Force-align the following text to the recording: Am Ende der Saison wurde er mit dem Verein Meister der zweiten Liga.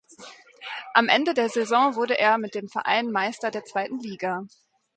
Am 0.95 1.09
Ende 1.09 1.35
der 1.35 1.47
Saison 1.47 1.93
wurde 1.93 2.17
er 2.17 2.39
mit 2.39 2.55
dem 2.55 2.67
Verein 2.67 3.11
Meister 3.11 3.51
der 3.51 3.65
zweiten 3.65 3.99
Liga. 3.99 4.47